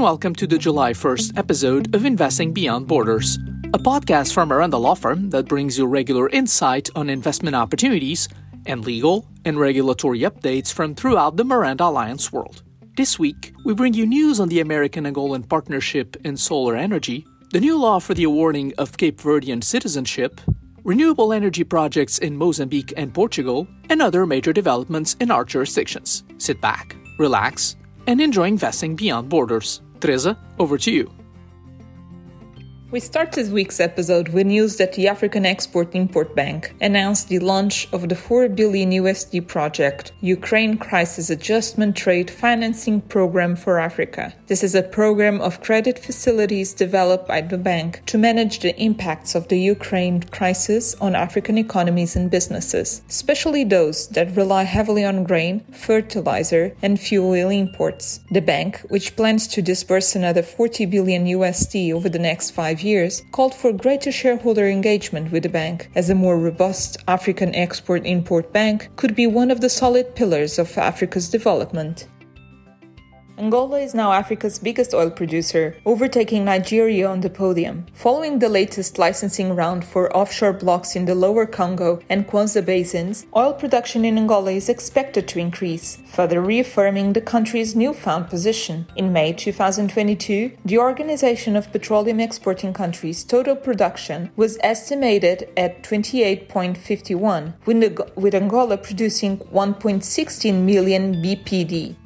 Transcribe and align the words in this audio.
and 0.00 0.04
welcome 0.06 0.34
to 0.34 0.46
the 0.46 0.56
July 0.56 0.94
1st 0.94 1.36
episode 1.36 1.94
of 1.94 2.06
Investing 2.06 2.54
Beyond 2.54 2.86
Borders, 2.86 3.36
a 3.74 3.78
podcast 3.78 4.32
from 4.32 4.48
Miranda 4.48 4.78
Law 4.78 4.94
Firm 4.94 5.28
that 5.28 5.46
brings 5.46 5.76
you 5.76 5.84
regular 5.84 6.30
insight 6.30 6.88
on 6.94 7.10
investment 7.10 7.54
opportunities 7.54 8.26
and 8.64 8.82
legal 8.82 9.28
and 9.44 9.60
regulatory 9.60 10.20
updates 10.20 10.72
from 10.72 10.94
throughout 10.94 11.36
the 11.36 11.44
Miranda 11.44 11.84
Alliance 11.84 12.32
world. 12.32 12.62
This 12.96 13.18
week, 13.18 13.52
we 13.66 13.74
bring 13.74 13.92
you 13.92 14.06
news 14.06 14.40
on 14.40 14.48
the 14.48 14.60
American 14.60 15.04
Angolan 15.04 15.46
Partnership 15.46 16.16
in 16.24 16.34
Solar 16.34 16.76
Energy, 16.76 17.26
the 17.50 17.60
new 17.60 17.78
law 17.78 17.98
for 17.98 18.14
the 18.14 18.24
awarding 18.24 18.72
of 18.78 18.96
Cape 18.96 19.20
Verdean 19.20 19.62
citizenship, 19.62 20.40
renewable 20.82 21.30
energy 21.30 21.62
projects 21.62 22.16
in 22.16 22.38
Mozambique 22.38 22.94
and 22.96 23.12
Portugal, 23.12 23.68
and 23.90 24.00
other 24.00 24.24
major 24.24 24.54
developments 24.54 25.14
in 25.20 25.30
our 25.30 25.44
jurisdictions. 25.44 26.24
Sit 26.38 26.58
back, 26.62 26.96
relax, 27.18 27.76
and 28.06 28.18
enjoy 28.18 28.48
investing 28.48 28.96
beyond 28.96 29.28
borders. 29.28 29.82
Teresa, 30.00 30.36
over 30.58 30.78
to 30.78 30.90
you. 30.90 31.19
We 32.92 32.98
start 32.98 33.30
this 33.30 33.50
week's 33.50 33.78
episode 33.78 34.30
with 34.30 34.48
news 34.48 34.76
that 34.78 34.94
the 34.94 35.06
African 35.06 35.46
Export 35.46 35.94
Import 35.94 36.34
Bank 36.34 36.74
announced 36.80 37.28
the 37.28 37.38
launch 37.38 37.86
of 37.92 38.08
the 38.08 38.16
4 38.16 38.48
billion 38.48 38.90
USD 38.90 39.46
project, 39.46 40.10
Ukraine 40.20 40.76
Crisis 40.76 41.30
Adjustment 41.30 41.96
Trade 41.96 42.28
Financing 42.28 43.00
Program 43.02 43.54
for 43.54 43.78
Africa. 43.78 44.34
This 44.48 44.64
is 44.64 44.74
a 44.74 44.82
program 44.82 45.40
of 45.40 45.60
credit 45.60 46.00
facilities 46.00 46.74
developed 46.74 47.28
by 47.28 47.42
the 47.42 47.58
bank 47.58 48.02
to 48.06 48.18
manage 48.18 48.58
the 48.58 48.76
impacts 48.76 49.36
of 49.36 49.46
the 49.46 49.60
Ukraine 49.60 50.24
crisis 50.24 50.96
on 50.96 51.14
African 51.14 51.58
economies 51.58 52.16
and 52.16 52.28
businesses, 52.28 53.02
especially 53.08 53.62
those 53.62 54.08
that 54.08 54.34
rely 54.34 54.64
heavily 54.64 55.04
on 55.04 55.22
grain, 55.22 55.60
fertilizer, 55.70 56.74
and 56.82 56.98
fuel 56.98 57.50
imports. 57.50 58.18
The 58.32 58.40
bank, 58.40 58.80
which 58.88 59.14
plans 59.14 59.46
to 59.46 59.62
disburse 59.62 60.16
another 60.16 60.42
40 60.42 60.86
billion 60.86 61.26
USD 61.26 61.92
over 61.92 62.08
the 62.08 62.18
next 62.18 62.50
5 62.50 62.79
five 62.80 62.86
years, 62.86 63.22
called 63.30 63.54
for 63.54 63.72
greater 63.74 64.10
shareholder 64.10 64.66
engagement 64.66 65.30
with 65.30 65.42
the 65.42 65.48
bank, 65.50 65.90
as 65.94 66.08
a 66.08 66.14
more 66.14 66.38
robust 66.38 66.96
African 67.06 67.54
export 67.54 68.06
import 68.06 68.54
bank 68.54 68.88
could 68.96 69.14
be 69.14 69.26
one 69.26 69.50
of 69.50 69.60
the 69.60 69.68
solid 69.68 70.14
pillars 70.14 70.58
of 70.58 70.78
Africa's 70.78 71.28
development. 71.28 72.08
Angola 73.40 73.78
is 73.78 73.94
now 73.94 74.12
Africa's 74.12 74.58
biggest 74.58 74.92
oil 74.92 75.08
producer, 75.08 75.74
overtaking 75.86 76.44
Nigeria 76.44 77.08
on 77.08 77.22
the 77.22 77.30
podium. 77.30 77.86
Following 77.94 78.38
the 78.38 78.50
latest 78.50 78.98
licensing 78.98 79.56
round 79.56 79.82
for 79.82 80.14
offshore 80.14 80.52
blocks 80.52 80.94
in 80.94 81.06
the 81.06 81.14
lower 81.14 81.46
Congo 81.46 82.00
and 82.10 82.26
Kwanza 82.26 82.62
basins, 82.62 83.24
oil 83.34 83.54
production 83.54 84.04
in 84.04 84.18
Angola 84.18 84.50
is 84.50 84.68
expected 84.68 85.26
to 85.28 85.38
increase, 85.38 86.02
further 86.04 86.42
reaffirming 86.42 87.14
the 87.14 87.22
country's 87.22 87.74
newfound 87.74 88.28
position. 88.28 88.86
In 88.94 89.10
May 89.10 89.32
2022, 89.32 90.58
the 90.62 90.76
Organization 90.76 91.56
of 91.56 91.72
Petroleum 91.72 92.20
Exporting 92.20 92.74
Countries' 92.74 93.24
total 93.24 93.56
production 93.56 94.30
was 94.36 94.58
estimated 94.62 95.48
at 95.56 95.82
28.51, 95.82 97.54
with 98.16 98.34
Angola 98.34 98.76
producing 98.76 99.38
1.16 99.38 100.62
million 100.62 101.14
BPD. 101.22 101.96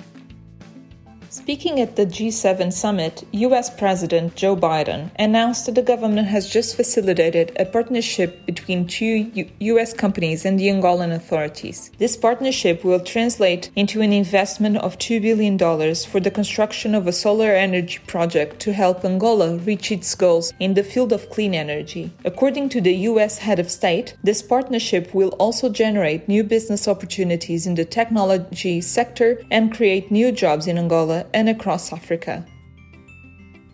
Speaking 1.34 1.80
at 1.80 1.96
the 1.96 2.06
G7 2.06 2.72
summit, 2.72 3.24
US 3.32 3.68
President 3.68 4.36
Joe 4.36 4.54
Biden 4.54 5.10
announced 5.18 5.66
that 5.66 5.74
the 5.74 5.82
government 5.82 6.28
has 6.28 6.48
just 6.48 6.76
facilitated 6.76 7.50
a 7.58 7.64
partnership 7.64 8.46
between 8.46 8.86
two 8.86 9.28
U- 9.34 9.50
US 9.72 9.92
companies 9.92 10.44
and 10.44 10.60
the 10.60 10.68
Angolan 10.68 11.12
authorities. 11.12 11.90
This 11.98 12.16
partnership 12.16 12.84
will 12.84 13.00
translate 13.00 13.72
into 13.74 14.00
an 14.00 14.12
investment 14.12 14.76
of 14.76 14.96
$2 14.98 15.20
billion 15.20 15.58
for 15.58 16.20
the 16.20 16.30
construction 16.30 16.94
of 16.94 17.08
a 17.08 17.12
solar 17.12 17.50
energy 17.50 17.98
project 18.06 18.60
to 18.60 18.72
help 18.72 19.04
Angola 19.04 19.56
reach 19.56 19.90
its 19.90 20.14
goals 20.14 20.52
in 20.60 20.74
the 20.74 20.84
field 20.84 21.12
of 21.12 21.30
clean 21.30 21.52
energy. 21.52 22.12
According 22.24 22.68
to 22.68 22.80
the 22.80 22.94
US 23.10 23.38
head 23.38 23.58
of 23.58 23.72
state, 23.72 24.14
this 24.22 24.40
partnership 24.40 25.12
will 25.12 25.30
also 25.40 25.68
generate 25.68 26.28
new 26.28 26.44
business 26.44 26.86
opportunities 26.86 27.66
in 27.66 27.74
the 27.74 27.84
technology 27.84 28.80
sector 28.80 29.42
and 29.50 29.74
create 29.74 30.12
new 30.12 30.30
jobs 30.30 30.68
in 30.68 30.78
Angola 30.78 31.23
and 31.32 31.48
across 31.48 31.92
Africa. 31.92 32.44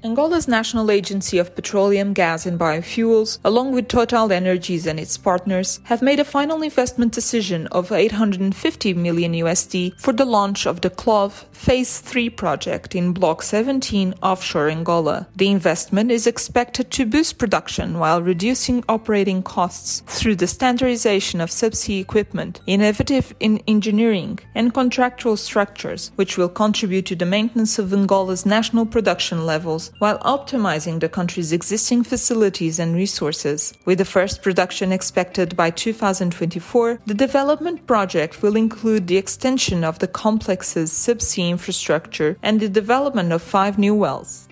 Angola's 0.02 0.48
National 0.48 0.90
Agency 0.90 1.36
of 1.36 1.54
Petroleum, 1.54 2.14
Gas 2.14 2.46
and 2.46 2.58
Biofuels, 2.58 3.38
along 3.44 3.72
with 3.72 3.86
Total 3.86 4.32
Energies 4.32 4.86
and 4.86 4.98
its 4.98 5.18
partners, 5.18 5.78
have 5.84 6.00
made 6.00 6.18
a 6.18 6.24
final 6.24 6.62
investment 6.62 7.12
decision 7.12 7.66
of 7.66 7.92
850 7.92 8.94
million 8.94 9.34
USD 9.34 10.00
for 10.00 10.14
the 10.14 10.24
launch 10.24 10.66
of 10.66 10.80
the 10.80 10.88
CLOV 10.88 11.44
Phase 11.52 12.00
3 12.00 12.30
project 12.30 12.94
in 12.94 13.12
Block 13.12 13.42
17 13.42 14.14
offshore 14.22 14.70
Angola. 14.70 15.28
The 15.36 15.50
investment 15.50 16.10
is 16.10 16.26
expected 16.26 16.90
to 16.92 17.04
boost 17.04 17.36
production 17.36 17.98
while 17.98 18.22
reducing 18.22 18.82
operating 18.88 19.42
costs 19.42 20.02
through 20.06 20.36
the 20.36 20.46
standardization 20.46 21.42
of 21.42 21.50
subsea 21.50 22.00
equipment, 22.00 22.62
innovative 22.66 23.34
in 23.38 23.62
engineering, 23.68 24.38
and 24.54 24.72
contractual 24.72 25.36
structures, 25.36 26.10
which 26.16 26.38
will 26.38 26.48
contribute 26.48 27.04
to 27.04 27.16
the 27.16 27.26
maintenance 27.26 27.78
of 27.78 27.92
Angola's 27.92 28.46
national 28.46 28.86
production 28.86 29.44
levels 29.44 29.89
while 29.98 30.18
optimizing 30.20 31.00
the 31.00 31.08
country's 31.08 31.52
existing 31.52 32.04
facilities 32.04 32.78
and 32.78 32.94
resources. 32.94 33.72
With 33.84 33.98
the 33.98 34.04
first 34.04 34.42
production 34.42 34.92
expected 34.92 35.56
by 35.56 35.70
2024, 35.70 37.00
the 37.06 37.14
development 37.14 37.86
project 37.86 38.42
will 38.42 38.56
include 38.56 39.06
the 39.06 39.16
extension 39.16 39.84
of 39.84 39.98
the 39.98 40.08
complex's 40.08 40.92
subsea 40.92 41.48
infrastructure 41.48 42.36
and 42.42 42.60
the 42.60 42.68
development 42.68 43.32
of 43.32 43.42
five 43.42 43.78
new 43.78 43.94
wells. 43.94 44.49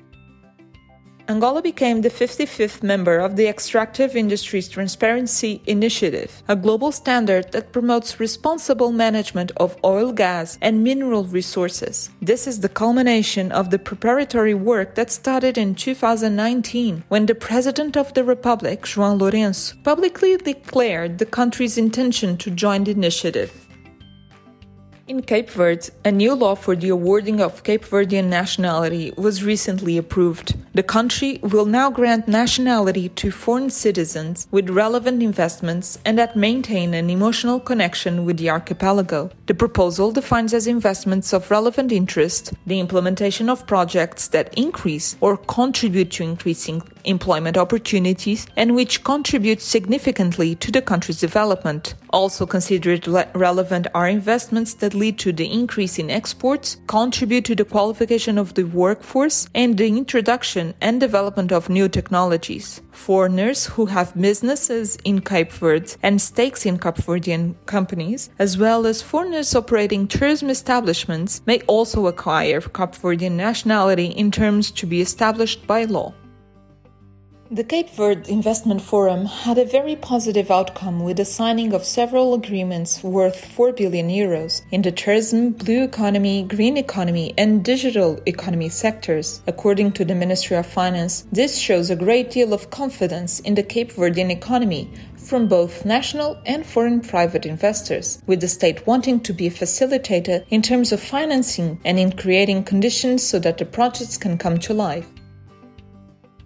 Angola 1.31 1.61
became 1.61 2.00
the 2.00 2.09
55th 2.09 2.83
member 2.83 3.19
of 3.19 3.37
the 3.37 3.49
Extractive 3.49 4.16
Industries 4.16 4.66
Transparency 4.66 5.61
Initiative, 5.66 6.43
a 6.49 6.56
global 6.56 6.91
standard 6.91 7.53
that 7.53 7.71
promotes 7.71 8.19
responsible 8.19 8.93
management 8.93 9.53
of 9.59 9.77
oil, 9.84 10.11
gas, 10.11 10.56
and 10.62 10.83
mineral 10.83 11.25
resources. 11.25 12.09
This 12.22 12.47
is 12.47 12.61
the 12.61 12.71
culmination 12.71 13.53
of 13.53 13.69
the 13.69 13.78
preparatory 13.78 14.55
work 14.55 14.94
that 14.94 15.11
started 15.11 15.59
in 15.59 15.75
2019 15.75 17.05
when 17.09 17.27
the 17.27 17.34
President 17.34 17.94
of 17.94 18.15
the 18.15 18.25
Republic, 18.25 18.84
João 18.84 19.21
Lourenço, 19.21 19.75
publicly 19.84 20.34
declared 20.38 21.19
the 21.19 21.27
country's 21.27 21.77
intention 21.77 22.38
to 22.38 22.50
join 22.50 22.84
the 22.84 22.93
initiative. 22.93 23.68
In 25.08 25.22
Cape 25.22 25.48
Verde, 25.48 25.88
a 26.04 26.12
new 26.12 26.34
law 26.34 26.54
for 26.54 26.76
the 26.76 26.91
awarding 26.91 27.41
of 27.41 27.62
Cape 27.62 27.82
Verdean 27.82 28.26
nationality 28.26 29.10
was 29.16 29.42
recently 29.42 29.96
approved. 29.96 30.54
The 30.74 30.82
country 30.82 31.41
will 31.42 31.64
now 31.64 31.91
grant 31.91 32.28
nationality 32.28 33.08
to 33.08 33.30
foreign 33.30 33.70
citizens 33.70 34.46
with 34.50 34.69
relevant 34.69 35.22
investments 35.22 35.98
and 36.04 36.19
that 36.19 36.36
maintain 36.36 36.92
an 36.92 37.08
emotional 37.08 37.58
connection 37.58 38.26
with 38.26 38.36
the 38.36 38.50
archipelago. 38.50 39.30
The 39.46 39.54
proposal 39.54 40.12
defines 40.12 40.52
as 40.52 40.66
investments 40.66 41.32
of 41.32 41.50
relevant 41.50 41.90
interest 41.90 42.52
the 42.66 42.78
implementation 42.78 43.48
of 43.48 43.66
projects 43.66 44.28
that 44.28 44.52
increase 44.58 45.16
or 45.22 45.38
contribute 45.38 46.10
to 46.10 46.22
increasing 46.22 46.82
employment 47.08 47.56
opportunities 47.56 48.46
and 48.56 48.74
which 48.74 49.02
contribute 49.02 49.60
significantly 49.60 50.54
to 50.56 50.70
the 50.70 50.82
country's 50.82 51.20
development. 51.20 51.94
Also 52.10 52.46
considered 52.46 53.06
relevant 53.34 53.86
are 53.94 54.08
investments 54.08 54.74
that 54.74 54.94
lead 54.94 55.19
to 55.19 55.32
the 55.32 55.50
increase 55.50 55.98
in 55.98 56.10
exports, 56.10 56.76
contribute 56.86 57.44
to 57.44 57.54
the 57.54 57.64
qualification 57.64 58.38
of 58.38 58.54
the 58.54 58.64
workforce, 58.64 59.48
and 59.54 59.76
the 59.76 59.86
introduction 59.86 60.74
and 60.80 61.00
development 61.00 61.52
of 61.52 61.69
new 61.69 61.88
technologies. 61.88 62.80
Foreigners 62.92 63.66
who 63.66 63.86
have 63.86 64.14
businesses 64.20 64.96
in 65.04 65.20
Cape 65.20 65.52
Verde 65.52 65.94
and 66.02 66.20
stakes 66.20 66.66
in 66.66 66.78
Cape 66.78 66.96
Verdean 66.96 67.54
companies, 67.66 68.30
as 68.38 68.58
well 68.58 68.87
as 68.87 69.02
foreigners 69.02 69.54
operating 69.54 70.08
tourism 70.08 70.50
establishments, 70.50 71.43
may 71.46 71.61
also 71.62 72.06
acquire 72.06 72.61
Cape 72.61 72.94
Verdean 72.94 73.32
nationality 73.32 74.06
in 74.06 74.31
terms 74.31 74.70
to 74.72 74.87
be 74.87 75.00
established 75.00 75.66
by 75.66 75.84
law. 75.84 76.12
The 77.50 77.65
Cape 77.65 77.89
Verde 77.89 78.31
Investment 78.31 78.83
Forum 78.83 79.25
had 79.25 79.56
a 79.56 79.65
very 79.65 79.97
positive 79.97 80.50
outcome 80.50 81.00
with 81.00 81.17
the 81.17 81.25
signing 81.25 81.73
of 81.73 81.83
several 81.83 82.35
agreements 82.35 83.03
worth 83.03 83.43
4 83.43 83.73
billion 83.73 84.11
euros 84.11 84.61
in 84.71 84.83
the 84.83 84.93
tourism, 84.93 85.53
blue 85.53 85.83
economy, 85.83 86.43
green 86.43 86.77
economy, 86.77 87.33
and 87.39 87.65
digital 87.65 88.21
economy 88.27 88.69
sectors. 88.69 89.41
According 89.47 89.93
to 89.93 90.05
the 90.05 90.15
Ministry 90.15 90.59
of 90.59 90.67
Finance, 90.67 91.25
this 91.33 91.56
shows 91.56 91.89
a 91.89 91.97
great 91.97 92.31
deal 92.31 92.53
of 92.53 92.69
confidence 92.69 93.41
in 93.41 93.55
the 93.55 93.62
Cape 93.62 93.93
Verdean 93.93 94.31
economy 94.31 94.93
from 95.17 95.49
both 95.49 95.87
national 95.87 96.39
and 96.45 96.67
foreign 96.67 97.00
private 97.00 97.47
investors, 97.47 98.23
with 98.27 98.43
the 98.43 98.49
state 98.49 98.87
wanting 98.87 99.21
to 99.21 99.33
be 99.33 99.47
a 99.47 99.50
facilitator 99.50 100.45
in 100.50 100.61
terms 100.61 100.93
of 100.93 101.00
financing 101.00 101.81
and 101.83 101.99
in 101.99 102.12
creating 102.12 102.65
conditions 102.65 103.23
so 103.23 103.39
that 103.39 103.56
the 103.56 103.65
projects 103.65 104.19
can 104.19 104.37
come 104.37 104.59
to 104.59 104.75
life. 104.75 105.09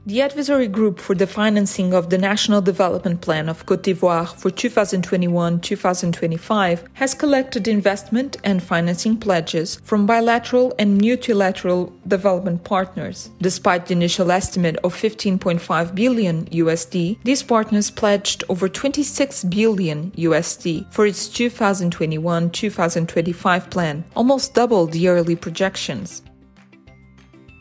The 0.05 0.21
advisory 0.21 0.67
group 0.67 0.99
for 0.99 1.15
the 1.15 1.29
financing 1.29 1.95
of 1.95 2.11
the 2.11 2.19
National 2.19 2.61
Development 2.61 3.21
Plan 3.21 3.49
of 3.49 3.65
Cote 3.67 3.85
d'Ivoire 3.85 4.35
for 4.35 4.51
2021 4.51 5.61
2025 5.61 6.89
has 6.95 7.15
collected 7.15 7.69
investment 7.69 8.37
and 8.43 8.61
financing 8.61 9.17
pledges 9.17 9.77
from 9.85 10.05
bilateral 10.05 10.75
and 10.77 11.01
multilateral 11.01 11.93
development 12.09 12.65
partners. 12.65 13.31
Despite 13.41 13.87
the 13.87 13.93
initial 13.93 14.33
estimate 14.33 14.77
of 14.83 14.93
15.5 14.93 15.95
billion 15.95 16.47
USD, 16.47 17.19
these 17.23 17.45
partners 17.45 17.93
pledged 17.93 18.43
over 18.49 18.69
26 18.69 19.45
billion 19.45 20.11
USD 20.17 20.93
for 20.93 21.07
its 21.07 21.29
2021 21.29 22.51
2025 22.51 23.71
plan, 23.71 24.05
almost 24.17 24.53
double 24.53 24.87
the 24.89 25.07
early 25.07 25.37
projections. 25.37 26.23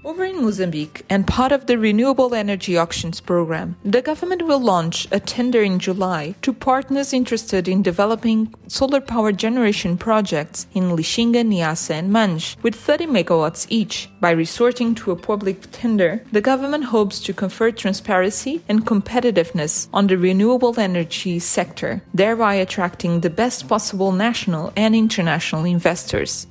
Over 0.04 0.26
in 0.26 0.42
Mozambique 0.42 1.06
and 1.12 1.28
part 1.28 1.52
of 1.52 1.68
the 1.68 1.78
Renewable 1.78 2.34
Energy 2.34 2.76
Auctions 2.76 3.20
program, 3.22 3.76
the 3.86 4.02
government 4.02 4.42
will 4.48 4.60
launch 4.60 5.08
a 5.12 5.20
tender 5.20 5.62
in 5.62 5.78
July 5.78 6.34
to 6.42 6.54
partners 6.54 7.14
interested 7.14 7.68
in 7.68 7.84
developing 7.84 8.52
solar 8.68 9.00
power 9.00 9.32
generation 9.32 9.98
projects 9.98 10.66
in 10.74 10.96
Lichinga, 10.98 11.46
Niassa, 11.46 11.92
and 11.92 12.12
Manje, 12.12 12.56
with 12.64 12.74
30 12.74 13.06
megawatts 13.06 13.68
each. 13.70 14.10
By 14.20 14.32
resorting 14.32 14.96
to 14.96 15.12
a 15.12 15.16
public 15.16 15.70
tender, 15.72 16.24
the 16.32 16.42
government 16.42 16.86
hopes 16.86 17.20
to 17.20 17.32
confer 17.32 17.70
transparency 17.70 18.64
and 18.68 18.88
competitiveness 18.88 19.88
on 19.94 20.08
the 20.08 20.18
renewable 20.18 20.80
energy 20.80 21.38
sector, 21.38 22.02
thereby 22.12 22.56
attracting 22.56 23.20
the 23.20 23.30
best 23.30 23.68
possible 23.68 24.12
national 24.12 24.74
and 24.76 24.96
international 24.96 25.64
investors. 25.64 26.48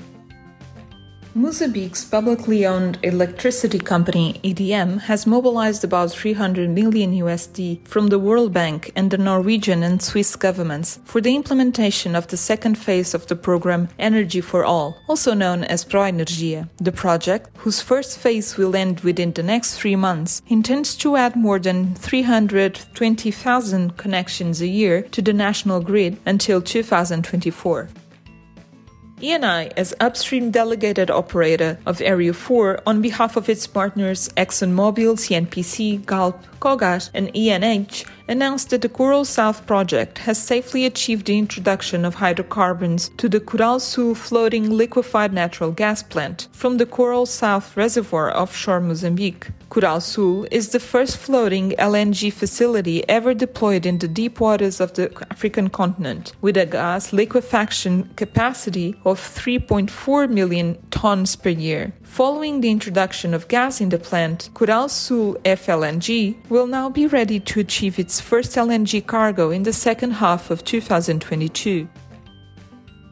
Mozambique's 1.35 2.05
publicly 2.05 2.67
owned 2.67 2.99
electricity 3.05 3.79
company 3.79 4.41
EDM 4.43 5.03
has 5.03 5.29
mobilized 5.29 5.85
about 5.85 6.11
300 6.11 6.69
million 6.69 7.13
USD 7.13 7.87
from 7.87 8.09
the 8.09 8.19
World 8.19 8.53
Bank 8.53 8.91
and 8.97 9.13
the 9.13 9.19
Norwegian 9.19 9.85
and 9.85 10.03
Swiss 10.03 10.35
governments 10.35 10.99
for 11.05 11.21
the 11.21 11.37
implementation 11.37 12.17
of 12.17 12.27
the 12.27 12.37
second 12.37 12.77
phase 12.77 13.15
of 13.15 13.29
the 13.29 13.37
program 13.37 13.89
Energy 13.97 14.41
for 14.41 14.65
All, 14.65 14.99
also 15.09 15.33
known 15.33 15.63
as 15.63 15.85
ProEnergia. 15.85 16.69
The 16.79 16.91
project, 16.91 17.49
whose 17.59 17.81
first 17.81 18.19
phase 18.19 18.57
will 18.57 18.75
end 18.75 18.99
within 19.01 19.33
the 19.33 19.45
next 19.45 19.79
three 19.79 19.95
months, 19.95 20.43
intends 20.49 20.97
to 20.97 21.15
add 21.15 21.37
more 21.37 21.61
than 21.61 21.95
320,000 21.95 23.97
connections 23.97 24.61
a 24.61 24.67
year 24.67 25.03
to 25.03 25.23
the 25.23 25.33
national 25.33 25.81
grid 25.81 26.19
until 26.27 26.61
2024. 26.61 27.89
Eni, 29.21 29.73
as 29.77 29.95
upstream 30.01 30.51
delegated 30.51 31.11
operator 31.11 31.79
of 31.87 32.01
Area 32.01 32.33
4 32.33 32.81
on 32.87 33.03
behalf 33.03 33.37
of 33.37 33.49
its 33.49 33.67
partners 33.67 34.29
ExxonMobil, 34.37 35.17
CNPC, 35.19 36.07
Galp, 36.07 36.43
KOGAS, 36.61 37.11
and 37.15 37.31
ENH, 37.35 38.05
announced 38.31 38.71
that 38.71 38.81
the 38.81 38.89
Coral 38.89 39.25
South 39.25 39.67
project 39.67 40.19
has 40.19 40.41
safely 40.41 40.87
achieved 40.87 41.27
the 41.27 41.37
introduction 41.37 42.05
of 42.05 42.15
hydrocarbons 42.15 43.11
to 43.17 43.29
the 43.29 43.41
Coral 43.41 43.81
Sul 43.81 44.15
floating 44.15 44.71
liquefied 44.71 45.33
natural 45.33 45.73
gas 45.73 46.01
plant 46.01 46.47
from 46.53 46.77
the 46.77 46.87
Coral 46.87 47.27
South 47.27 47.77
reservoir 47.77 48.35
offshore 48.35 48.81
Mozambique. 48.81 49.49
Coral 49.69 50.01
Sul 50.01 50.47
is 50.51 50.71
the 50.71 50.81
first 50.81 51.17
floating 51.17 51.71
LNG 51.73 52.33
facility 52.33 53.09
ever 53.09 53.35
deployed 53.35 53.85
in 53.87 53.99
the 53.99 54.09
deep 54.09 54.41
waters 54.41 54.81
of 54.81 54.95
the 54.95 55.13
African 55.31 55.69
continent, 55.69 56.33
with 56.41 56.57
a 56.57 56.67
gas 56.67 57.13
liquefaction 57.13 58.11
capacity 58.15 58.97
of 59.05 59.21
3.4 59.21 60.31
million 60.31 60.77
tons 60.91 61.37
per 61.37 61.51
year. 61.51 61.93
Following 62.03 62.61
the 62.61 62.71
introduction 62.71 63.33
of 63.33 63.47
gas 63.47 63.81
in 63.81 63.91
the 63.91 63.99
plant, 63.99 64.51
Coral 64.55 64.89
Sul 64.89 65.35
FLNG 65.45 66.37
will 66.51 66.67
now 66.67 66.91
be 66.91 67.07
ready 67.07 67.39
to 67.39 67.61
achieve 67.61 67.99
first 68.21 68.53
LNG 68.57 69.07
cargo 69.07 69.51
in 69.51 69.65
the 69.65 69.73
second 69.73 70.13
half 70.13 70.51
of 70.51 70.65
2022. 70.65 71.89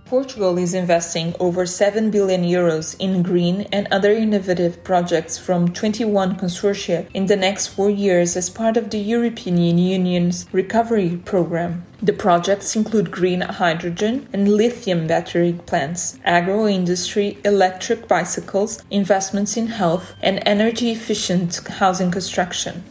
Portugal 0.08 0.56
is 0.56 0.72
investing 0.72 1.34
over 1.38 1.66
7 1.66 2.10
billion 2.10 2.42
euros 2.42 2.96
in 2.98 3.22
green 3.22 3.66
and 3.70 3.86
other 3.90 4.10
innovative 4.10 4.82
projects 4.82 5.36
from 5.36 5.70
21 5.74 6.34
consortia 6.36 7.06
in 7.12 7.26
the 7.26 7.36
next 7.36 7.66
four 7.66 7.90
years 7.90 8.34
as 8.34 8.48
part 8.48 8.78
of 8.78 8.88
the 8.88 8.98
European 8.98 9.58
Union's 9.58 10.46
recovery 10.50 11.20
program. 11.26 11.84
The 12.00 12.14
projects 12.14 12.74
include 12.74 13.10
green 13.10 13.42
hydrogen 13.42 14.28
and 14.32 14.48
lithium 14.48 15.06
battery 15.06 15.60
plants, 15.66 16.18
agro 16.24 16.66
industry, 16.66 17.36
electric 17.44 18.08
bicycles, 18.08 18.82
investments 18.90 19.58
in 19.58 19.66
health, 19.66 20.14
and 20.22 20.42
energy 20.46 20.90
efficient 20.90 21.58
housing 21.68 22.10
construction. 22.10 22.82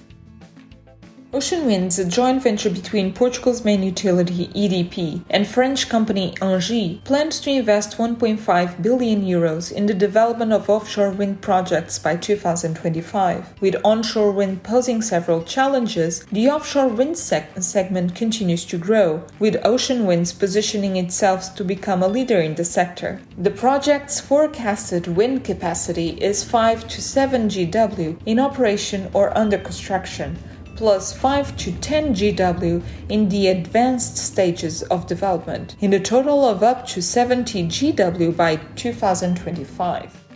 Ocean 1.34 1.66
Winds, 1.66 2.00
a 2.00 2.06
joint 2.06 2.42
venture 2.42 2.70
between 2.70 3.12
Portugal's 3.12 3.66
main 3.66 3.84
utility 3.84 4.48
EDP 4.56 5.26
and 5.30 5.46
French 5.46 5.90
company 5.90 6.32
Engie, 6.40 7.04
plans 7.04 7.42
to 7.42 7.50
invest 7.52 7.98
1.5 7.98 8.82
billion 8.82 9.26
euros 9.26 9.70
in 9.70 9.88
the 9.88 9.94
development 9.94 10.54
of 10.54 10.70
offshore 10.70 11.10
wind 11.10 11.42
projects 11.42 12.00
by 12.00 12.16
2025. 12.16 13.60
With 13.60 13.76
onshore 13.84 14.32
wind 14.32 14.64
posing 14.64 15.02
several 15.02 15.44
challenges, 15.44 16.24
the 16.32 16.48
offshore 16.48 16.88
wind 16.88 17.16
seg- 17.16 17.62
segment 17.62 18.16
continues 18.16 18.64
to 18.64 18.78
grow, 18.78 19.26
with 19.38 19.58
Ocean 19.66 20.06
Winds 20.06 20.32
positioning 20.32 20.96
itself 20.96 21.54
to 21.56 21.66
become 21.66 22.02
a 22.02 22.08
leader 22.08 22.40
in 22.40 22.56
the 22.56 22.64
sector. 22.64 23.20
The 23.38 23.52
project's 23.52 24.22
forecasted 24.22 25.08
wind 25.08 25.44
capacity 25.44 26.12
is 26.22 26.46
5 26.46 26.88
to 26.88 27.02
7 27.02 27.50
GW 27.50 28.18
in 28.26 28.40
operation 28.40 29.10
or 29.14 29.38
under 29.38 29.58
construction 29.58 30.38
plus 30.78 31.12
5 31.12 31.58
to 31.58 31.72
10 31.74 32.14
GW 32.14 32.84
in 33.10 33.30
the 33.30 33.48
advanced 33.48 34.18
stages 34.18 34.84
of 34.84 35.08
development, 35.08 35.76
in 35.82 35.92
a 35.92 36.00
total 36.00 36.48
of 36.48 36.64
up 36.64 36.88
to 36.88 37.02
70 37.02 37.68
GW 37.68 38.38
by 38.38 38.56
2025. 38.76 40.27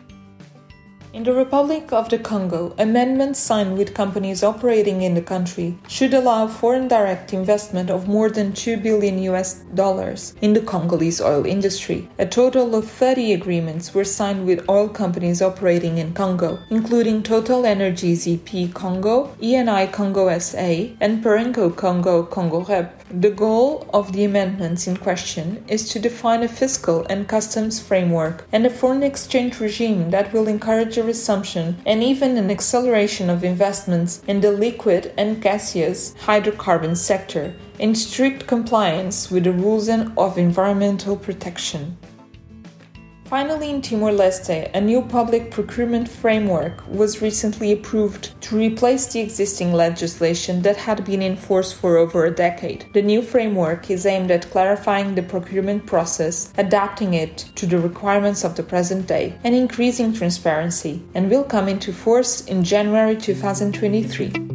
In 1.14 1.24
the 1.24 1.34
Republic 1.34 1.92
of 1.92 2.08
the 2.08 2.18
Congo, 2.18 2.74
amendments 2.78 3.38
signed 3.38 3.78
with 3.78 3.94
companies 3.94 4.44
operating 4.44 5.02
in 5.02 5.14
the 5.14 5.22
country 5.22 5.78
should 5.90 6.14
allow 6.14 6.48
foreign 6.48 6.88
direct 6.88 7.34
investment 7.34 7.90
of 7.90 8.08
more 8.08 8.30
than 8.30 8.54
2 8.54 8.78
billion 8.78 9.22
US 9.24 9.56
dollars 9.76 10.34
in 10.42 10.54
the 10.54 10.62
Congolese 10.62 11.20
oil 11.20 11.46
industry. 11.46 12.08
A 12.18 12.26
total 12.26 12.74
of 12.76 12.90
30 12.90 13.34
agreements 13.34 13.94
were 13.94 14.06
signed 14.06 14.46
with 14.46 14.70
oil 14.70 14.88
companies 14.88 15.42
operating 15.42 15.98
in 15.98 16.14
Congo, 16.14 16.60
including 16.70 17.24
Total 17.24 17.66
Energies 17.66 18.26
EP 18.26 18.74
Congo, 18.74 19.36
ENI 19.42 19.92
Congo 19.92 20.40
SA, 20.40 20.96
and 21.02 21.22
Perenco 21.22 21.76
Congo 21.76 22.24
Congo 22.24 22.64
Rep. 22.64 23.01
The 23.14 23.30
goal 23.30 23.90
of 23.94 24.14
the 24.14 24.24
amendments 24.24 24.88
in 24.88 24.96
question 24.96 25.66
is 25.68 25.90
to 25.90 26.00
define 26.00 26.44
a 26.44 26.48
fiscal 26.48 27.06
and 27.10 27.28
customs 27.28 27.78
framework 27.78 28.48
and 28.54 28.66
a 28.66 28.70
foreign 28.70 29.04
exchange 29.04 29.60
regime 29.60 30.12
that 30.12 30.32
will 30.32 30.48
encourage 30.48 30.98
a 30.98 31.04
resumption 31.04 31.76
and 31.86 32.02
even 32.02 32.38
an 32.38 32.50
acceleration 32.50 33.30
of 33.30 33.44
investments 33.44 34.22
in 34.28 34.40
the 34.40 34.52
liquid 34.54 35.14
and 35.18 35.42
gaseous 35.42 36.14
hydrocarbon 36.26 36.96
sector 36.96 37.54
in 37.80 37.96
strict 37.96 38.48
compliance 38.48 39.30
with 39.30 39.44
the 39.44 39.52
rules 39.52 39.90
of 39.90 40.38
environmental 40.38 41.18
protection. 41.18 41.98
Finally, 43.32 43.70
in 43.70 43.82
Timor 43.82 44.12
Leste, 44.12 44.70
a 44.74 44.82
new 44.82 45.02
public 45.02 45.52
procurement 45.52 46.10
framework 46.10 46.86
was 46.86 47.22
recently 47.22 47.72
approved 47.72 48.34
to 48.42 48.58
replace 48.58 49.06
the 49.06 49.22
existing 49.22 49.72
legislation 49.72 50.62
that 50.64 50.76
had 50.76 51.06
been 51.06 51.22
in 51.22 51.38
force 51.38 51.72
for 51.72 51.96
over 51.96 52.26
a 52.26 52.36
decade. 52.36 52.86
The 52.92 53.02
new 53.02 53.22
framework 53.22 53.90
is 53.90 54.06
aimed 54.06 54.32
at 54.32 54.52
clarifying 54.52 55.16
the 55.16 55.24
procurement 55.24 55.86
process, 55.86 56.52
adapting 56.58 57.14
it 57.14 57.38
to 57.56 57.66
the 57.66 57.80
requirements 57.80 58.44
of 58.44 58.58
the 58.58 58.64
present 58.64 59.08
day, 59.08 59.40
and 59.46 59.56
increasing 59.56 60.12
transparency, 60.12 61.02
and 61.16 61.32
will 61.32 61.46
come 61.46 61.70
into 61.70 61.94
force 61.94 62.42
in 62.42 62.66
January 62.66 63.16
2023. 63.16 64.51